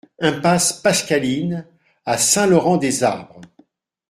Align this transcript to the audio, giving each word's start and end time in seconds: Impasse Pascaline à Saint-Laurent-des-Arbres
Impasse 0.19 0.73
Pascaline 0.81 1.63
à 2.07 2.17
Saint-Laurent-des-Arbres 2.17 3.39